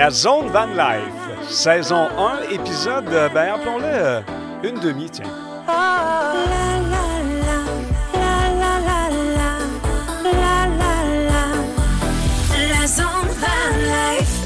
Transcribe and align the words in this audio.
La 0.00 0.10
Zone 0.10 0.48
Van 0.48 0.64
Life, 0.64 1.50
saison 1.50 2.08
1, 2.16 2.54
épisode, 2.54 3.04
euh, 3.10 3.28
ben 3.28 3.52
appelons-le 3.52 3.84
euh, 3.84 4.20
une 4.64 4.80
demi, 4.80 5.10
tiens. 5.10 5.26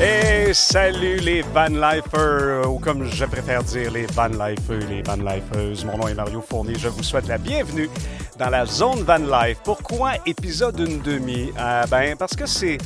Et 0.01 0.53
salut 0.53 1.19
les 1.19 1.43
Van 1.43 1.69
Lifers, 1.69 2.69
ou 2.69 2.81
comme 2.81 3.05
je 3.05 3.25
préfère 3.25 3.63
dire 3.63 3.93
les 3.93 4.07
Van 4.07 4.27
Lifers, 4.27 4.89
les 4.89 5.03
Van 5.03 5.15
Lifers. 5.15 5.87
Mon 5.87 5.99
nom 5.99 6.09
est 6.09 6.15
Mario 6.15 6.41
Fournier, 6.41 6.75
je 6.77 6.89
vous 6.89 7.05
souhaite 7.05 7.29
la 7.29 7.39
bienvenue 7.39 7.89
dans 8.37 8.51
la 8.51 8.67
Zone 8.67 9.05
Van 9.05 9.19
Life. 9.19 9.59
Pourquoi 9.63 10.15
épisode 10.27 10.81
une 10.81 11.01
demi? 11.01 11.53
Euh, 11.57 11.85
ben 11.89 12.17
parce 12.17 12.35
que 12.35 12.45
c'est... 12.45 12.79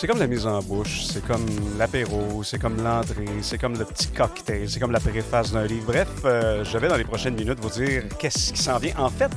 C'est 0.00 0.06
comme 0.06 0.18
la 0.18 0.26
mise 0.26 0.46
en 0.46 0.62
bouche, 0.62 1.02
c'est 1.04 1.22
comme 1.26 1.44
l'apéro, 1.76 2.42
c'est 2.42 2.58
comme 2.58 2.82
l'entrée, 2.82 3.26
c'est 3.42 3.58
comme 3.58 3.76
le 3.76 3.84
petit 3.84 4.06
cocktail, 4.06 4.66
c'est 4.66 4.80
comme 4.80 4.92
la 4.92 4.98
préface 4.98 5.52
d'un 5.52 5.66
livre. 5.66 5.88
Bref, 5.88 6.08
euh, 6.24 6.64
je 6.64 6.78
vais 6.78 6.88
dans 6.88 6.96
les 6.96 7.04
prochaines 7.04 7.34
minutes 7.34 7.58
vous 7.60 7.68
dire 7.68 8.04
qu'est-ce 8.18 8.54
qui 8.54 8.62
s'en 8.62 8.78
vient. 8.78 8.94
En 8.96 9.10
fait, 9.10 9.30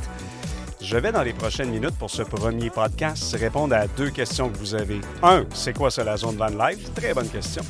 je 0.80 0.96
vais 0.96 1.12
dans 1.12 1.22
les 1.22 1.34
prochaines 1.34 1.70
minutes 1.70 1.98
pour 2.00 2.10
ce 2.10 2.22
premier 2.22 2.70
podcast 2.70 3.36
répondre 3.38 3.76
à 3.76 3.88
deux 3.88 4.10
questions 4.10 4.48
que 4.48 4.58
vous 4.58 4.74
avez. 4.74 5.02
Un, 5.22 5.44
c'est 5.54 5.78
quoi 5.78 5.92
ça 5.92 6.06
la 6.06 6.16
zone 6.16 6.38
Van 6.38 6.48
Life? 6.48 6.94
Très 6.94 7.14
bonne 7.14 7.28
question. 7.28 7.64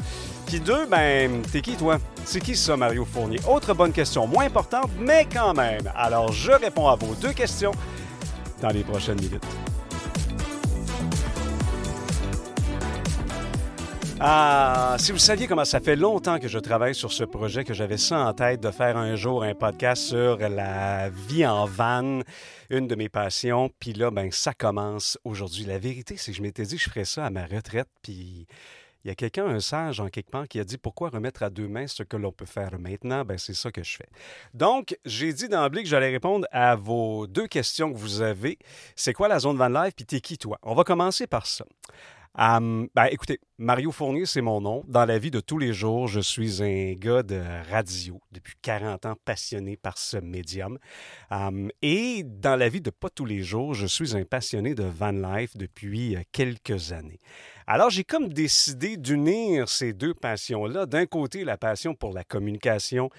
Puis 0.46 0.60
deux, 0.60 0.86
ben, 0.86 1.42
t'es 1.52 1.62
qui 1.62 1.76
toi? 1.76 1.98
C'est 2.26 2.42
qui 2.42 2.56
ça, 2.56 2.78
Mario 2.78 3.08
Fournier? 3.12 3.40
Autre 3.50 3.74
bonne 3.74 3.92
question, 3.92 4.28
moins 4.28 4.46
importante, 4.46 4.92
mais 5.00 5.28
quand 5.34 5.56
même. 5.56 5.92
Alors, 5.96 6.32
je 6.32 6.52
réponds 6.52 6.88
à 6.88 6.96
vos 6.96 7.16
deux 7.16 7.34
questions 7.34 7.72
dans 8.62 8.70
les 8.70 8.84
prochaines 8.84 9.20
minutes. 9.20 9.44
Ah, 14.20 14.96
si 15.00 15.12
vous 15.12 15.18
saviez 15.18 15.48
comment 15.48 15.66
ça 15.66 15.80
fait 15.80 15.96
longtemps 15.96 16.40
que 16.40 16.48
je 16.48 16.60
travaille 16.60 16.96
sur 16.96 17.12
ce 17.12 17.24
projet, 17.24 17.64
que 17.64 17.74
j'avais 17.74 17.98
ça 17.98 18.20
en 18.20 18.34
tête 18.34 18.62
de 18.62 18.72
faire 18.72 18.96
un 18.96 19.16
jour 19.16 19.44
un 19.44 19.56
podcast 19.56 20.04
sur 20.04 20.38
la 20.38 21.10
vie 21.10 21.46
en 21.46 21.66
van, 21.66 22.22
une 22.70 22.88
de 22.88 22.96
mes 22.96 23.10
passions, 23.10 23.70
puis 23.80 23.94
là, 23.94 24.12
ben 24.12 24.32
ça 24.32 24.54
commence 24.54 25.18
aujourd'hui. 25.24 25.66
La 25.66 25.80
vérité, 25.80 26.16
c'est 26.18 26.32
que 26.32 26.38
je 26.38 26.42
m'étais 26.42 26.64
dit 26.64 26.76
que 26.76 26.82
je 26.82 26.90
ferais 26.90 27.06
ça 27.06 27.26
à 27.26 27.30
ma 27.30 27.46
retraite, 27.46 27.90
puis 28.02 28.48
il 29.04 29.10
y 29.10 29.12
a 29.12 29.16
quelqu'un, 29.16 29.46
un 29.46 29.60
sage 29.60 30.00
en 30.00 30.08
quelque 30.08 30.32
part, 30.32 30.48
qui 30.48 30.60
a 30.60 30.64
dit 30.64 30.78
pourquoi 30.78 31.10
remettre 31.10 31.44
à 31.44 31.50
deux 31.50 31.68
mains 31.68 31.88
ce 31.88 32.04
que 32.04 32.16
l'on 32.16 32.32
peut 32.32 32.46
faire 32.46 32.80
maintenant? 32.80 33.26
Ben, 33.26 33.38
c'est 33.38 33.54
ça 33.54 33.70
que 33.70 33.84
je 33.84 33.98
fais. 33.98 34.08
Donc, 34.54 34.98
j'ai 35.04 35.34
dit 35.34 35.50
d'emblée 35.50 35.84
que 35.84 35.90
j'allais 35.90 36.10
répondre 36.10 36.48
à 36.52 36.76
vos 36.76 37.28
deux 37.28 37.48
questions 37.48 37.92
que 37.92 37.98
vous 37.98 38.22
avez. 38.22 38.58
C'est 38.96 39.12
quoi 39.12 39.28
la 39.28 39.40
zone 39.40 39.58
Van 39.58 39.68
Life, 39.68 39.94
puis 39.96 40.06
t'es 40.06 40.22
qui 40.22 40.38
toi? 40.38 40.58
On 40.64 40.74
va 40.74 40.86
commencer 40.86 41.28
par 41.28 41.48
ça. 41.48 41.66
Um, 42.36 42.88
ben, 42.96 43.06
écoutez, 43.12 43.40
Mario 43.60 43.92
Fournier, 43.92 44.26
c'est 44.26 44.42
mon 44.42 44.60
nom. 44.60 44.84
Dans 44.88 45.06
la 45.06 45.20
vie 45.20 45.30
de 45.30 45.40
tous 45.40 45.60
les 45.60 45.72
jours, 45.72 46.08
je 46.08 46.20
suis 46.20 46.64
un 46.64 46.94
gars 46.94 47.22
de 47.22 47.40
radio 47.70 48.20
depuis 48.32 48.56
40 48.64 49.06
ans, 49.06 49.16
passionné 49.24 49.78
par 49.78 50.00
ce 50.00 50.18
médium. 50.18 50.80
Um, 51.30 51.70
et 51.84 52.24
dans 52.24 52.56
la 52.56 52.70
vie 52.70 52.82
de 52.82 52.90
pas 52.90 53.10
tous 53.10 53.26
les 53.26 53.44
jours, 53.44 53.76
je 53.76 53.86
suis 53.86 54.16
un 54.18 54.24
passionné 54.24 54.74
de 54.74 54.84
van 54.84 55.12
life 55.12 55.56
depuis 55.56 56.18
quelques 56.32 56.92
années. 56.92 57.20
Alors, 57.68 57.92
j'ai 57.92 58.04
comme 58.04 58.34
décidé 58.34 58.98
d'unir 58.98 59.70
ces 59.70 59.94
deux 59.94 60.16
passions-là. 60.16 60.88
D'un 60.88 61.06
côté, 61.06 61.44
la 61.44 61.58
passion 61.58 61.94
pour 61.94 62.14
la 62.14 62.24
communication, 62.24 63.12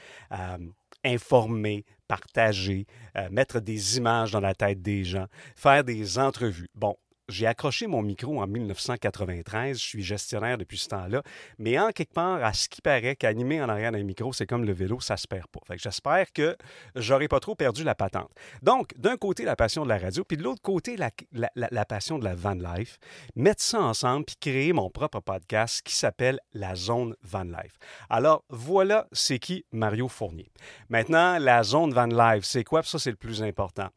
informer, 1.05 1.85
partager, 2.09 2.87
euh, 3.17 3.29
mettre 3.31 3.61
des 3.61 3.97
images 3.97 4.33
dans 4.33 4.41
la 4.41 4.55
tête 4.55 4.83
des 4.83 5.05
gens, 5.05 5.27
faire 5.57 5.85
des 5.85 6.19
entrevues. 6.19 6.69
Bon, 6.75 6.97
j'ai 7.29 7.47
accroché 7.47 7.87
mon 7.87 8.03
micro 8.03 8.41
en 8.41 8.47
1993. 8.47 9.79
Je 9.79 9.83
suis 9.83 10.03
gestionnaire 10.03 10.59
depuis 10.59 10.79
ce 10.79 10.89
temps-là. 10.89 11.23
Mais 11.59 11.79
en 11.79 11.91
quelque 11.91 12.13
part, 12.13 12.45
à 12.45 12.53
ce 12.53 12.69
qui 12.69 12.81
paraît 12.81 13.17
qu'animer 13.17 13.63
en 13.63 13.69
arrière 13.69 13.93
d'un 13.93 14.03
micro, 14.03 14.33
c'est 14.33 14.47
comme 14.47 14.65
le 14.65 14.73
vélo, 14.73 15.01
ça 15.01 15.17
se 15.17 15.27
perd 15.27 15.47
pas. 15.49 15.61
Fait 15.67 15.77
que 15.77 15.83
j'espère 15.83 16.33
que 16.33 16.57
j'aurai 16.95 17.29
pas 17.29 17.41
trop 17.41 17.55
perdu 17.55 17.85
la 17.85 17.95
patente. 17.95 18.31
Donc, 18.63 18.93
d'un 18.99 19.17
côté, 19.17 19.45
la 19.45 19.57
passion 19.57 19.85
de 19.85 19.89
la 19.89 19.99
radio, 19.99 20.25
puis 20.25 20.37
de 20.37 20.43
l'autre 20.43 20.63
côté, 20.63 20.97
la, 20.97 21.11
la, 21.33 21.51
la, 21.55 21.85
passion 21.85 22.19
de 22.19 22.25
la 22.25 22.35
van 22.35 22.55
life. 22.55 22.99
Mettre 23.37 23.63
ça 23.63 23.81
ensemble, 23.81 24.25
puis 24.25 24.37
créer 24.41 24.73
mon 24.73 24.91
propre 24.91 25.21
podcast 25.21 25.83
qui 25.83 25.95
s'appelle 25.95 26.41
La 26.53 26.75
Zone 26.75 27.15
Van 27.23 27.45
Life. 27.45 27.79
Alors, 28.11 28.45
voilà, 28.49 29.07
c'est 29.13 29.39
qui 29.39 29.65
Mario 29.73 30.09
Fournier. 30.09 30.51
Maintenant, 30.89 31.39
la 31.39 31.63
Zone 31.63 31.93
Van 31.93 32.07
Life, 32.07 32.45
c'est 32.45 32.65
quoi? 32.65 32.83
Ça, 32.83 32.99
c'est 32.99 33.11
le 33.11 33.17
plus 33.17 33.43
important. 33.43 33.89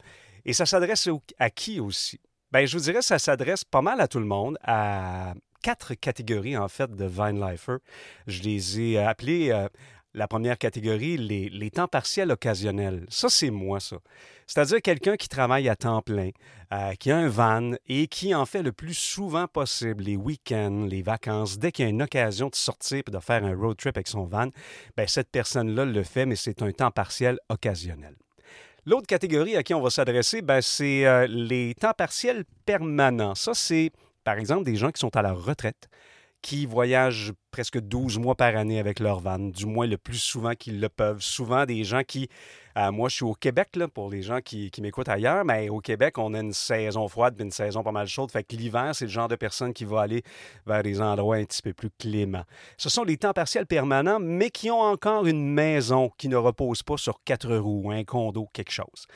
Et 0.46 0.54
ça 0.54 0.66
s'adresse 0.66 1.10
à 1.40 1.50
qui 1.50 1.80
aussi? 1.80 2.20
Bien, 2.52 2.66
je 2.66 2.78
vous 2.78 2.84
dirais, 2.84 3.02
ça 3.02 3.20
s'adresse 3.20 3.66
pas 3.66 3.82
mal 3.82 4.00
à 4.00 4.08
tout 4.08 4.20
le 4.20 4.26
monde, 4.26 4.58
à 4.64 5.34
quatre 5.62 5.96
catégories, 5.96 6.56
en 6.56 6.70
fait, 6.70 6.90
de 6.90 7.06
Vine 7.06 7.42
Lifer. 7.42 7.76
Je 8.26 8.42
les 8.42 8.80
ai 8.80 9.00
appelées, 9.00 9.52
euh, 9.52 9.68
la 10.14 10.30
première 10.30 10.58
catégorie, 10.58 11.18
les, 11.18 11.50
les, 11.50 11.72
temps 11.72 11.90
partiels 11.90 12.32
occasionnels. 12.32 13.06
Ça, 13.10 13.28
c'est 13.30 13.50
moi, 13.50 13.82
ça. 13.82 13.98
C'est-à-dire 14.48 14.82
quelqu'un 14.82 15.18
qui 15.18 15.28
travaille 15.28 15.68
à 15.68 15.76
temps 15.76 16.02
plein, 16.02 16.30
euh, 16.72 16.94
qui 16.94 17.12
a 17.12 17.18
un 17.18 17.28
van 17.28 17.74
et 17.88 18.08
qui 18.08 18.34
en 18.34 18.46
fait 18.46 18.64
le 18.64 18.72
plus 18.72 18.94
souvent 18.94 19.48
possible 19.48 20.06
les 20.06 20.16
week-ends, 20.16 20.88
les 20.90 21.02
vacances. 21.02 21.60
Dès 21.60 21.74
qu'il 21.74 21.84
y 21.84 21.86
a 21.88 21.90
une 21.90 22.02
occasion 22.02 22.48
de 22.48 22.56
sortir 22.56 23.04
et 23.06 23.12
de 23.12 23.20
faire 23.20 23.44
un 23.44 23.56
road 23.56 23.76
trip 23.76 23.98
avec 23.98 24.08
son 24.08 24.24
van, 24.24 24.48
bien, 24.96 25.08
cette 25.08 25.32
personne-là 25.32 25.84
le 25.84 26.04
fait, 26.04 26.26
mais 26.26 26.38
c'est 26.38 26.62
un 26.62 26.72
temps 26.72 26.92
partiel 26.92 27.40
occasionnel. 27.50 28.16
L'autre 28.88 29.06
catégorie 29.06 29.58
à 29.58 29.64
qui 29.64 29.74
on 29.74 29.82
va 29.82 29.90
s'adresser, 29.90 30.42
ben, 30.42 30.62
c'est 30.62 31.06
euh, 31.06 31.28
les 31.28 31.76
temps 31.76 31.92
partiels 31.92 32.46
permanents. 32.66 33.36
Ça, 33.36 33.54
c'est, 33.54 33.92
par 34.24 34.38
exemple, 34.38 34.64
des 34.64 34.78
gens 34.78 34.92
qui 34.92 35.02
sont 35.02 35.14
à 35.18 35.22
la 35.22 35.34
retraite, 35.34 35.90
qui 36.42 36.66
voyagent 36.66 37.34
presque 37.52 37.80
12 37.80 38.20
mois 38.20 38.36
par 38.36 38.56
année 38.56 38.80
avec 38.80 39.00
leur 39.00 39.20
van, 39.20 39.40
du 39.40 39.66
moins 39.66 39.88
le 39.88 39.98
plus 39.98 40.18
souvent 40.18 40.54
qu'ils 40.54 40.80
le 40.80 40.90
peuvent. 40.90 41.22
Souvent 41.22 41.66
des 41.66 41.84
gens 41.84 42.04
qui... 42.04 42.30
Euh, 42.78 42.92
moi, 42.92 43.10
je 43.10 43.16
suis 43.16 43.26
au 43.26 43.34
Québec, 43.34 43.70
pour 43.94 44.12
les 44.12 44.22
gens 44.22 44.40
qui, 44.40 44.72
m'écoutent 44.80 45.10
ailleurs, 45.10 45.44
mais 45.44 45.68
au 45.70 45.80
Québec, 45.80 46.20
on 46.20 46.36
a 46.36 46.40
une 46.40 46.54
saison 46.54 47.08
froide 47.08 47.36
et 47.40 47.44
une 47.44 47.52
saison 47.52 47.82
pas 47.82 47.92
mal 47.92 48.08
chaude. 48.08 48.32
Fait 48.32 48.44
que 48.44 48.56
l'hiver, 48.56 48.92
c'est 48.94 49.06
le 49.06 49.12
genre 49.12 49.28
de 49.28 49.36
personne 49.36 49.74
qui 49.74 49.84
va 49.84 50.02
aller 50.02 50.22
vers 50.68 50.84
des 50.84 51.02
endroits 51.02 51.38
un 51.38 51.46
petit 51.46 51.64
peu 51.64 51.74
plus 51.74 51.90
cléments. 51.90 52.46
Ce 52.78 52.90
sont 52.90 53.04
les 53.04 53.18
temps 53.18 53.34
partiels 53.34 53.66
permanents, 53.66 54.20
mais 54.20 54.52
qui 54.52 54.70
ont 54.70 54.82
encore 54.82 55.26
une 55.26 55.52
maison 55.52 56.12
qui 56.18 56.30
ne 56.30 56.36
repose 56.36 56.84
pas 56.84 56.98
sur 56.98 57.24
quatre 57.26 57.56
roues, 57.56 57.90
un 57.92 58.04
condo, 58.04 58.48
quelque 58.54 58.72
chose. 58.72 59.08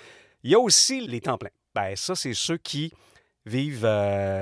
Il 0.43 0.51
y 0.51 0.55
a 0.55 0.59
aussi 0.59 1.01
les 1.01 1.21
temps 1.21 1.37
pleins. 1.37 1.51
Ben, 1.75 1.95
ça, 1.95 2.15
c'est 2.15 2.33
ceux 2.33 2.57
qui 2.57 2.91
vivent 3.45 3.87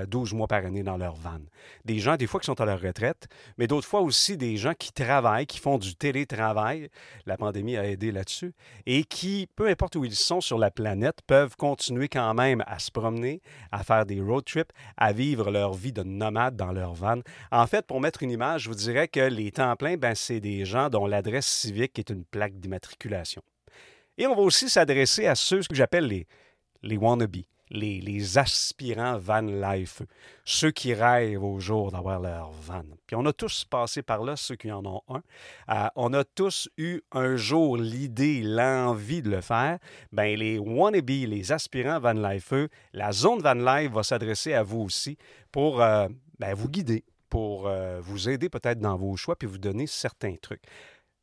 12 0.08 0.34
mois 0.34 0.48
par 0.48 0.66
année 0.66 0.84
dans 0.84 0.98
leur 0.98 1.16
van. 1.16 1.40
Des 1.86 2.00
gens, 2.00 2.18
des 2.18 2.28
fois, 2.28 2.40
qui 2.40 2.46
sont 2.46 2.60
à 2.60 2.66
leur 2.66 2.82
retraite, 2.82 3.28
mais 3.58 3.68
d'autres 3.68 3.88
fois 3.88 4.02
aussi 4.02 4.38
des 4.38 4.58
gens 4.58 4.74
qui 4.74 4.92
travaillent, 4.92 5.46
qui 5.46 5.60
font 5.60 5.78
du 5.78 5.96
télétravail. 5.96 6.90
La 7.26 7.38
pandémie 7.38 7.78
a 7.78 7.88
aidé 7.88 8.12
là-dessus. 8.12 8.54
Et 8.86 9.04
qui, 9.04 9.48
peu 9.56 9.68
importe 9.68 9.96
où 9.96 10.06
ils 10.06 10.16
sont 10.16 10.42
sur 10.42 10.58
la 10.58 10.72
planète, 10.72 11.20
peuvent 11.26 11.56
continuer 11.56 12.08
quand 12.10 12.34
même 12.34 12.64
à 12.68 12.80
se 12.80 12.92
promener, 12.92 13.42
à 13.72 13.84
faire 13.84 14.06
des 14.06 14.22
road 14.22 14.44
trips, 14.46 14.72
à 14.98 15.14
vivre 15.14 15.52
leur 15.52 15.74
vie 15.74 15.94
de 15.94 16.04
nomade 16.04 16.56
dans 16.56 16.72
leur 16.72 16.94
van. 16.94 17.20
En 17.52 17.68
fait, 17.68 17.86
pour 17.86 18.02
mettre 18.02 18.24
une 18.24 18.32
image, 18.32 18.64
je 18.64 18.70
vous 18.70 18.76
dirais 18.76 19.08
que 19.08 19.20
les 19.20 19.52
temps 19.52 19.76
pleins, 19.76 19.98
ben, 19.98 20.16
c'est 20.16 20.40
des 20.40 20.66
gens 20.66 20.90
dont 20.90 21.08
l'adresse 21.08 21.48
civique 21.48 21.98
est 22.00 22.10
une 22.10 22.26
plaque 22.26 22.60
d'immatriculation. 22.60 23.42
Et 24.18 24.28
on 24.28 24.36
va 24.36 24.42
aussi 24.42 24.70
s'adresser 24.70 25.28
à 25.28 25.36
ceux 25.36 25.62
que 25.62 25.76
j'appelle 25.76 26.08
les, 26.08 26.28
les 26.84 26.98
wannabes 26.98 27.38
les, 27.70 28.38
aspirants 28.38 29.18
van 29.18 29.42
life, 29.42 30.02
ceux 30.46 30.72
qui 30.72 30.94
rêvent 30.94 31.44
au 31.44 31.60
jour 31.60 31.92
d'avoir 31.92 32.20
leur 32.20 32.52
van. 32.52 32.84
Puis 33.06 33.16
on 33.16 33.26
a 33.26 33.34
tous 33.34 33.66
passé 33.66 34.02
par 34.02 34.24
là, 34.24 34.36
ceux 34.36 34.56
qui 34.56 34.72
en 34.72 34.86
ont 34.86 35.02
un. 35.10 35.22
Euh, 35.70 35.88
on 35.96 36.14
a 36.14 36.24
tous 36.24 36.70
eu 36.78 37.02
un 37.12 37.36
jour 37.36 37.78
l'idée, 37.78 38.42
l'envie 38.42 39.22
de 39.22 39.30
le 39.30 39.42
faire. 39.42 39.80
Ben 40.12 40.38
les 40.38 40.58
wannabes, 40.58 41.10
les 41.10 41.52
aspirants 41.52 42.00
van 42.00 42.14
life, 42.14 42.54
la 42.94 43.12
zone 43.12 43.42
van 43.42 43.54
life 43.54 43.92
va 43.92 44.04
s'adresser 44.04 44.54
à 44.54 44.64
vous 44.64 44.82
aussi 44.82 45.18
pour 45.52 45.82
euh, 45.82 46.08
ben, 46.40 46.54
vous 46.54 46.70
guider, 46.70 47.04
pour 47.30 47.68
euh, 47.68 48.00
vous 48.02 48.30
aider 48.30 48.50
peut-être 48.50 48.80
dans 48.80 48.98
vos 48.98 49.16
choix 49.16 49.36
puis 49.36 49.48
vous 49.48 49.58
donner 49.58 49.88
certains 49.88 50.36
trucs. 50.36 50.64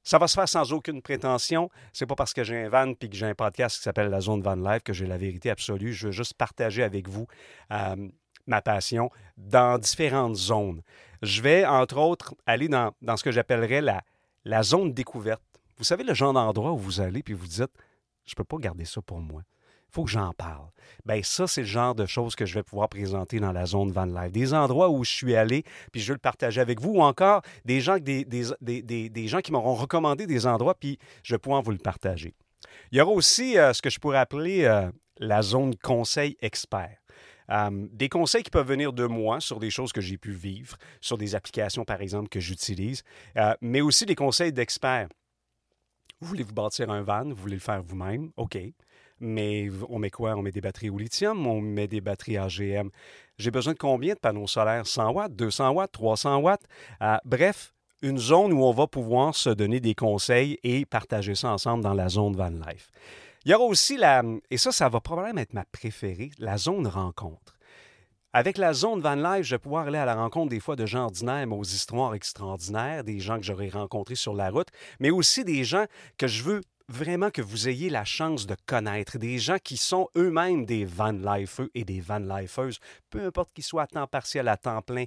Ça 0.07 0.19
va 0.19 0.29
se 0.29 0.35
faire 0.35 0.49
sans 0.49 0.73
aucune 0.73 1.03
prétention. 1.03 1.69
C'est 1.93 2.07
pas 2.07 2.15
parce 2.15 2.33
que 2.33 2.45
j'ai 2.45 2.63
un 2.63 2.69
van 2.69 2.95
puis 2.95 3.11
que 3.11 3.17
j'ai 3.17 3.27
un 3.27 3.35
podcast 3.35 3.77
qui 3.77 3.83
s'appelle 3.83 4.09
La 4.09 4.21
Zone 4.21 4.41
Van 4.41 4.55
Life 4.55 4.85
que 4.85 4.93
j'ai 4.93 5.05
la 5.05 5.19
vérité 5.19 5.51
absolue. 5.51 5.93
Je 5.93 6.07
veux 6.07 6.13
juste 6.13 6.35
partager 6.35 6.85
avec 6.85 7.09
vous 7.09 7.27
euh, 7.73 8.09
ma 8.47 8.63
passion 8.63 9.11
dans 9.37 9.79
différentes 9.79 10.37
zones. 10.37 10.81
Je 11.23 11.43
vais, 11.43 11.67
entre 11.67 11.97
autres, 11.97 12.37
aller 12.47 12.69
dans, 12.69 12.93
ce 13.17 13.25
que 13.25 13.33
j'appellerais 13.33 13.81
la, 13.81 14.05
la 14.45 14.63
zone 14.63 14.95
découverte. 14.95 15.43
Vous 15.77 15.83
savez, 15.83 16.05
le 16.05 16.15
genre 16.15 16.33
d'endroit 16.33 16.71
où 16.71 16.79
vous 16.79 17.01
allez 17.01 17.25
puis 17.25 17.35
vous 17.35 17.49
dites, 17.49 17.73
je 18.27 18.37
peux 18.37 18.45
pas 18.45 18.59
garder 18.59 18.85
ça 18.85 19.03
pour 19.03 19.19
moi 19.19 19.43
faut 19.91 20.05
que 20.05 20.11
j'en 20.11 20.33
parle. 20.33 20.69
Bien, 21.05 21.21
ça, 21.23 21.47
c'est 21.47 21.63
le 21.63 21.67
genre 21.67 21.95
de 21.95 22.07
choses 22.07 22.35
que 22.35 22.47
je 22.47 22.55
vais 22.55 22.63
pouvoir 22.63 22.89
présenter 22.89 23.41
dans 23.41 23.53
la 23.53 23.67
zone 23.67 23.93
Van 23.93 24.05
Life. 24.05 24.33
Des 24.33 24.55
endroits 24.55 24.91
où 24.91 25.05
je 25.05 25.11
suis 25.11 25.37
allé, 25.37 25.65
puis 25.93 26.01
je 26.01 26.09
veux 26.09 26.15
le 26.15 26.21
partager 26.21 26.61
avec 26.61 26.81
vous, 26.81 26.95
ou 26.95 27.03
encore 27.03 27.43
des 27.65 27.81
gens, 27.81 27.99
qui 27.99 29.53
m'auront 29.53 29.75
recommandé 29.75 30.27
des 30.27 30.47
endroits, 30.47 30.75
puis 30.75 30.99
je 31.23 31.35
vais 31.35 31.39
pouvoir 31.39 31.63
vous 31.63 31.73
le 31.73 31.79
partager. 31.79 32.35
Il 32.93 32.99
y 32.99 33.01
aura 33.01 33.13
aussi 33.13 33.59
euh, 33.59 33.73
ce 33.73 33.83
que 33.83 33.91
je 33.91 33.99
pourrais 33.99 34.19
appeler 34.19 34.65
euh, 34.65 34.91
la 35.19 35.43
zone 35.43 35.77
conseil 35.77 36.37
expert. 36.41 36.99
Euh, 37.51 37.87
des 37.93 38.09
conseils 38.09 38.43
qui 38.43 38.51
peuvent 38.51 38.67
venir 38.67 38.93
de 38.93 39.07
moi 39.07 39.41
sur 39.41 39.61
des 39.61 39.71
choses 39.71 39.93
que 39.93 40.01
j'ai 40.01 40.19
pu 40.19 40.33
vivre, 40.33 40.77
sur 41.01 41.17
des 41.19 41.35
applications, 41.35 41.85
par 41.85 42.01
exemple, 42.01 42.29
que 42.29 42.41
j'utilise, 42.41 43.03
euh, 43.37 43.55
mais 43.61 43.81
aussi 43.81 44.07
des 44.07 44.15
conseils 44.15 44.53
d'experts. 44.53 45.09
Vous 46.21 46.29
voulez 46.29 46.43
vous 46.43 46.55
bâtir 46.55 46.91
un 46.91 47.03
van, 47.03 47.25
vous 47.25 47.37
voulez 47.37 47.57
le 47.57 47.61
faire 47.61 47.83
vous-même, 47.83 48.31
OK. 48.37 48.59
Mais 49.21 49.71
on 49.89 49.99
met 49.99 50.11
quoi? 50.11 50.37
On 50.37 50.43
met 50.43 50.53
des 50.53 50.61
batteries 50.61 50.91
au 50.91 50.99
lithium, 50.99 51.47
on 51.47 51.61
met 51.61 51.89
des 51.89 52.01
batteries 52.01 52.37
AGM. 52.37 52.91
J'ai 53.39 53.51
besoin 53.51 53.73
de 53.73 53.79
combien 53.79 54.15
de 54.15 54.19
panneaux 54.19 54.47
solaires? 54.47 54.87
100 54.87 55.11
watts, 55.11 55.35
200 55.35 55.71
watts, 55.71 55.93
300 55.93 56.39
watts? 56.39 56.65
Euh, 57.03 57.17
bref, 57.25 57.75
une 58.03 58.19
zone 58.19 58.53
où 58.53 58.63
on 58.63 58.73
va 58.73 58.87
pouvoir 58.87 59.35
se 59.35 59.51
donner 59.51 59.81
des 59.81 59.95
conseils 59.95 60.59
et 60.63 60.85
partager 60.85 61.35
ça 61.35 61.51
ensemble 61.51 61.83
dans 61.83 61.95
la 61.95 62.09
zone 62.09 62.37
Van 62.37 62.51
Life. 62.51 62.91
Il 63.45 63.53
y 63.53 63.55
aura 63.55 63.65
aussi 63.65 63.97
la, 63.97 64.23
et 64.51 64.59
ça, 64.59 64.73
ça 64.73 64.89
va 64.89 65.01
probablement 65.01 65.41
être 65.41 65.55
ma 65.55 65.65
préférée, 65.65 66.31
la 66.39 66.59
zone 66.59 66.87
rencontre. 66.87 67.57
Avec 68.33 68.59
la 68.59 68.75
zone 68.75 69.01
Van 69.01 69.15
Life, 69.15 69.47
je 69.47 69.55
vais 69.55 69.59
pouvoir 69.59 69.87
aller 69.87 69.99
à 69.99 70.05
la 70.05 70.15
rencontre 70.15 70.51
des 70.51 70.61
fois 70.61 70.77
de 70.77 70.85
gens 70.85 71.05
ordinaires, 71.05 71.47
mais 71.47 71.55
aux 71.55 71.65
histoires 71.65 72.15
extraordinaires, 72.15 73.03
des 73.03 73.19
gens 73.19 73.39
que 73.39 73.45
j'aurais 73.45 73.71
rencontrés 73.71 74.15
sur 74.15 74.35
la 74.35 74.51
route, 74.51 74.69
mais 75.01 75.11
aussi 75.11 75.43
des 75.43 75.65
gens 75.65 75.87
que 76.19 76.27
je 76.27 76.43
veux 76.43 76.61
vraiment 76.89 77.31
que 77.31 77.43
vous 77.43 77.69
ayez 77.69 77.91
la 77.91 78.05
chance 78.05 78.47
de 78.47 78.57
connaître, 78.67 79.19
des 79.19 79.39
gens 79.39 79.59
qui 79.63 79.77
sont 79.77 80.09
eux-mêmes 80.17 80.67
des 80.67 80.85
Van 80.85 81.13
Lifers 81.13 81.69
et 81.75 81.85
des 81.85 82.01
Van 82.01 82.19
Lifeuses, 82.19 82.79
peu 83.11 83.25
importe 83.25 83.53
qu'ils 83.53 83.65
soient 83.65 83.83
à 83.83 83.87
temps 83.87 84.07
partiel, 84.07 84.49
à 84.49 84.57
temps 84.57 84.83
plein, 84.83 85.05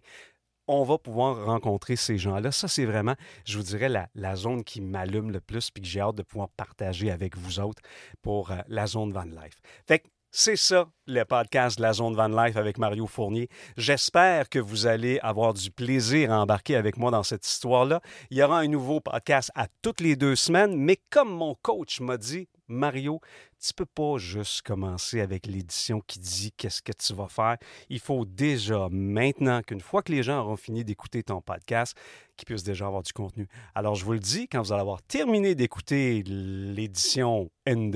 on 0.68 0.84
va 0.84 1.00
pouvoir 1.00 1.46
rencontrer 1.46 1.96
ces 1.96 2.20
gens-là. 2.20 2.52
Ça, 2.52 2.68
c'est 2.68 2.86
vraiment, 2.86 3.16
je 3.44 3.58
vous 3.58 3.64
dirais, 3.64 3.90
la, 3.90 4.36
zone 4.36 4.64
qui 4.64 4.82
m'allume 4.82 5.32
le 5.32 5.42
plus 5.42 5.72
puis 5.72 5.82
que 5.82 5.88
j'ai 5.88 6.00
hâte 6.00 6.16
de 6.16 6.22
pouvoir 6.22 6.50
partager 6.50 7.10
avec 7.10 7.36
vous 7.36 7.60
autres 7.60 7.82
pour 8.22 8.52
euh, 8.52 8.58
la 8.68 8.86
zone 8.86 9.12
Van 9.12 9.24
Life. 9.24 9.60
Fait 9.88 10.00
que 10.00 10.08
c'est 10.32 10.56
ça, 10.56 10.88
le 11.08 11.24
podcast 11.24 11.78
de 11.78 11.82
la 11.82 11.94
Zone 11.94 12.16
Van 12.16 12.28
Life 12.28 12.56
avec 12.56 12.78
Mario 12.78 13.08
Fournier. 13.08 13.50
J'espère 13.78 14.48
que 14.48 14.60
vous 14.60 14.86
allez 14.86 15.20
avoir 15.24 15.56
du 15.56 15.72
plaisir 15.72 16.32
à 16.32 16.40
embarquer 16.40 16.76
avec 16.76 16.98
moi 16.98 17.10
dans 17.10 17.24
cette 17.24 17.48
histoire-là. 17.48 18.00
Il 18.30 18.38
y 18.38 18.44
aura 18.44 18.60
un 18.60 18.68
nouveau 18.68 19.00
podcast 19.00 19.52
à 19.56 19.68
toutes 19.82 20.02
les 20.02 20.16
deux 20.16 20.36
semaines, 20.36 20.76
mais 20.76 21.00
comme 21.10 21.32
mon 21.32 21.56
coach 21.56 22.00
m'a 22.00 22.18
dit, 22.18 22.48
Mario, 22.68 23.20
tu 23.60 23.74
peux 23.74 23.88
pas 23.88 24.18
juste 24.18 24.62
commencer 24.62 25.20
avec 25.20 25.48
l'édition 25.48 26.02
qui 26.06 26.20
dit 26.20 26.52
qu'est-ce 26.56 26.84
que 26.84 26.92
tu 26.92 27.16
vas 27.16 27.28
faire. 27.28 27.58
Il 27.90 28.00
faut 28.00 28.24
déjà 28.24 28.88
maintenant 28.92 29.62
qu'une 29.64 29.82
fois 29.82 30.04
que 30.04 30.12
les 30.12 30.22
gens 30.22 30.42
auront 30.42 30.58
fini 30.58 30.86
d'écouter 30.86 31.24
ton 31.24 31.42
podcast, 31.42 31.98
qu'ils 32.38 32.46
puissent 32.46 32.64
déjà 32.64 32.86
avoir 32.86 33.02
du 33.02 33.12
contenu. 33.12 33.48
Alors 33.74 33.96
je 33.96 34.06
vous 34.06 34.14
le 34.14 34.20
dis, 34.20 34.48
quand 34.48 34.62
vous 34.62 34.72
allez 34.72 34.82
avoir 34.82 35.02
terminé 35.02 35.56
d'écouter 35.56 36.22
l'édition 36.24 37.50
N 37.66 37.90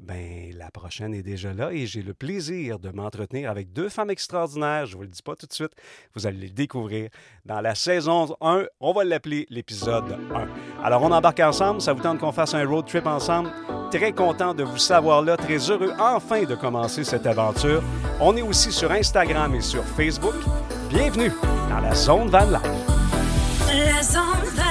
ben, 0.00 0.52
la 0.56 0.70
prochaine 0.70 1.14
est 1.14 1.22
déjà 1.22 1.52
là 1.52 1.72
et 1.72 1.86
j'ai 1.86 2.02
le 2.02 2.14
plaisir 2.14 2.78
de 2.78 2.90
m'entretenir 2.90 3.50
avec 3.50 3.72
deux 3.72 3.88
femmes 3.88 4.10
extraordinaires. 4.10 4.86
Je 4.86 4.92
ne 4.92 4.96
vous 4.96 5.02
le 5.02 5.08
dis 5.08 5.22
pas 5.22 5.36
tout 5.36 5.46
de 5.46 5.52
suite, 5.52 5.72
vous 6.14 6.26
allez 6.26 6.38
les 6.38 6.50
découvrir 6.50 7.10
dans 7.44 7.60
la 7.60 7.74
saison 7.74 8.34
1. 8.40 8.64
On 8.80 8.92
va 8.92 9.04
l'appeler 9.04 9.46
l'épisode 9.50 10.18
1. 10.34 10.48
Alors, 10.82 11.02
on 11.02 11.12
embarque 11.12 11.40
ensemble. 11.40 11.80
Ça 11.80 11.92
vous 11.92 12.02
tente 12.02 12.18
qu'on 12.18 12.32
fasse 12.32 12.54
un 12.54 12.66
road 12.66 12.86
trip 12.86 13.06
ensemble? 13.06 13.50
Très 13.90 14.12
content 14.12 14.54
de 14.54 14.62
vous 14.62 14.78
savoir 14.78 15.22
là, 15.22 15.36
très 15.36 15.58
heureux 15.70 15.92
enfin 15.98 16.44
de 16.44 16.54
commencer 16.54 17.04
cette 17.04 17.26
aventure. 17.26 17.82
On 18.20 18.36
est 18.36 18.42
aussi 18.42 18.72
sur 18.72 18.90
Instagram 18.92 19.54
et 19.54 19.60
sur 19.60 19.84
Facebook. 19.84 20.34
Bienvenue 20.88 21.32
dans 21.68 21.80
la 21.80 21.94
Zone 21.94 22.28
Van 22.28 22.50
Life. 22.50 22.90
La 23.68 24.02
zone 24.02 24.69